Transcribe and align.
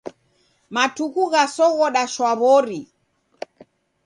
Matuku 0.73 1.23
ghasoghoda 1.31 2.03
shwaw'ori. 2.13 2.79